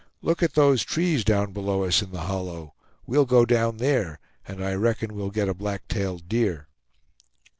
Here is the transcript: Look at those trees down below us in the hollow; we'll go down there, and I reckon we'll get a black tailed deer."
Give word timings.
Look 0.23 0.41
at 0.41 0.55
those 0.55 0.81
trees 0.83 1.23
down 1.23 1.51
below 1.53 1.83
us 1.83 2.01
in 2.01 2.09
the 2.09 2.21
hollow; 2.21 2.73
we'll 3.05 3.27
go 3.27 3.45
down 3.45 3.77
there, 3.77 4.19
and 4.47 4.65
I 4.65 4.73
reckon 4.73 5.13
we'll 5.13 5.29
get 5.29 5.47
a 5.47 5.53
black 5.53 5.87
tailed 5.87 6.27
deer." 6.27 6.67